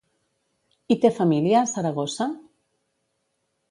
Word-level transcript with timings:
Hi 0.89 0.97
té 1.03 1.13
família 1.19 1.61
a 1.63 1.71
Saragossa? 1.77 2.31